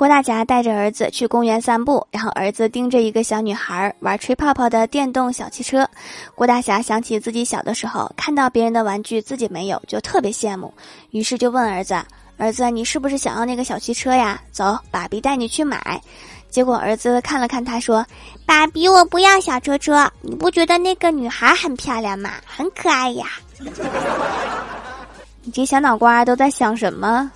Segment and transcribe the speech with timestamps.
[0.00, 5.86] 郭大侠带着儿子去公园散步，然后儿子盯着一个小女孩玩吹泡泡的电动小汽车。
[6.34, 10.72] 郭大侠想起自己小的时候，看到别人的玩具自己没有，就特别羡慕。
[11.10, 12.02] 于是就问儿子：
[12.40, 14.40] 「儿子，你是不是想要那个小汽车呀？
[14.50, 16.00] 走，爸比带你去买！」
[16.48, 18.02] 结果儿子看了看他说：
[18.46, 22.30] 「爸比我不要小车车，你不觉得那个女孩很漂亮吗？
[22.46, 23.26] 很可爱呀！」
[25.44, 27.30] 你这小脑瓜都在想什么？